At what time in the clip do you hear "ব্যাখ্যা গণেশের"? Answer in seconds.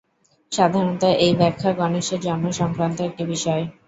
1.35-2.19